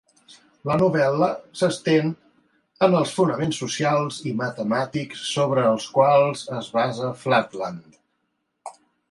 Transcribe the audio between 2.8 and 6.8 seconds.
en els fonaments socials i matemàtics sobre els quals es